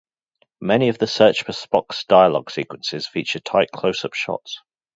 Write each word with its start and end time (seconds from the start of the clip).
Many 0.61 0.89
of 0.89 0.97
"The 0.97 1.05
Search 1.05 1.43
for 1.43 1.51
Spock"s 1.51 2.05
dialogue 2.05 2.49
sequences 2.49 3.05
feature 3.07 3.37
tight 3.39 3.69
close-up 3.71 4.15
shots. 4.15 4.57